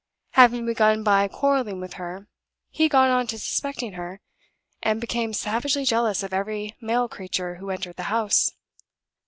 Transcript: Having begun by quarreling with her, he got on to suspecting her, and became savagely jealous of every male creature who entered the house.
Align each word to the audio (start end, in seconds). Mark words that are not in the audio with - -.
Having 0.31 0.65
begun 0.65 1.03
by 1.03 1.27
quarreling 1.27 1.79
with 1.79 1.93
her, 1.93 2.27
he 2.71 2.89
got 2.89 3.11
on 3.11 3.27
to 3.27 3.37
suspecting 3.37 3.93
her, 3.93 4.19
and 4.81 4.99
became 4.99 5.31
savagely 5.31 5.85
jealous 5.85 6.23
of 6.23 6.33
every 6.33 6.75
male 6.81 7.07
creature 7.07 7.57
who 7.57 7.69
entered 7.69 7.97
the 7.97 8.03
house. 8.09 8.51